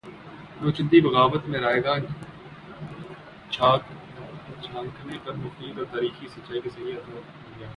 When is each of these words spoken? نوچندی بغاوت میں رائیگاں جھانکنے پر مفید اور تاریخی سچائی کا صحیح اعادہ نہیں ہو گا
نوچندی 0.61 0.99
بغاوت 1.01 1.43
میں 1.47 1.59
رائیگاں 1.59 1.97
جھانکنے 3.51 5.17
پر 5.23 5.33
مفید 5.35 5.77
اور 5.77 5.87
تاریخی 5.91 6.27
سچائی 6.27 6.61
کا 6.61 6.69
صحیح 6.69 6.87
اعادہ 6.87 7.09
نہیں 7.09 7.15
ہو 7.15 7.59
گا 7.59 7.67